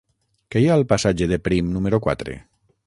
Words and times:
Què 0.55 0.63
hi 0.63 0.65
ha 0.69 0.77
al 0.81 0.87
passatge 0.93 1.29
de 1.33 1.41
Prim 1.49 1.71
número 1.77 2.03
quatre? 2.09 2.39